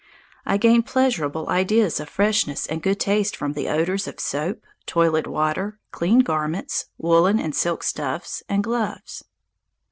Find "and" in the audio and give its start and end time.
2.65-2.81, 7.39-7.53, 8.49-8.63